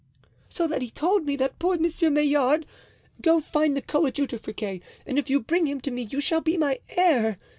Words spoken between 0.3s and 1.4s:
"So that he told me,